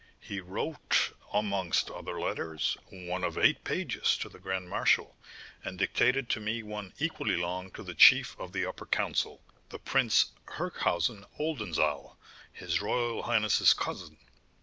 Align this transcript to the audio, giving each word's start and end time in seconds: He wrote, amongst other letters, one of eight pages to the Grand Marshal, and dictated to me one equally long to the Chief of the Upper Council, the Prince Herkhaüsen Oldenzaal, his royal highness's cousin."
He 0.19 0.39
wrote, 0.41 1.15
amongst 1.31 1.91
other 1.91 2.19
letters, 2.19 2.75
one 2.89 3.23
of 3.23 3.37
eight 3.37 3.63
pages 3.63 4.17
to 4.17 4.29
the 4.29 4.39
Grand 4.39 4.67
Marshal, 4.67 5.15
and 5.63 5.77
dictated 5.77 6.27
to 6.29 6.39
me 6.39 6.63
one 6.63 6.91
equally 6.97 7.37
long 7.37 7.69
to 7.73 7.83
the 7.83 7.93
Chief 7.93 8.35
of 8.39 8.51
the 8.51 8.65
Upper 8.65 8.87
Council, 8.87 9.43
the 9.69 9.77
Prince 9.77 10.31
Herkhaüsen 10.47 11.25
Oldenzaal, 11.39 12.15
his 12.51 12.81
royal 12.81 13.21
highness's 13.21 13.73
cousin." 13.73 14.17